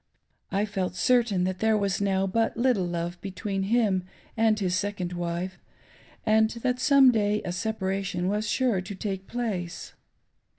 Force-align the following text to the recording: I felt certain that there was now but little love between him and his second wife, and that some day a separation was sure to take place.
I 0.51 0.65
felt 0.65 0.95
certain 0.95 1.43
that 1.43 1.59
there 1.59 1.77
was 1.77 2.01
now 2.01 2.25
but 2.25 2.57
little 2.57 2.87
love 2.87 3.21
between 3.21 3.61
him 3.69 4.03
and 4.35 4.59
his 4.59 4.73
second 4.75 5.13
wife, 5.13 5.59
and 6.25 6.49
that 6.49 6.79
some 6.79 7.11
day 7.11 7.39
a 7.45 7.51
separation 7.51 8.27
was 8.27 8.49
sure 8.49 8.81
to 8.81 8.95
take 8.95 9.27
place. 9.27 9.93